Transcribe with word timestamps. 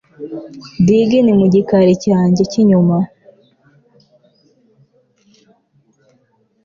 diggin 0.85 1.27
'mu 1.39 1.45
gikari 1.53 1.93
cyanjye 2.03 2.41
cy'inyuma 2.51 2.97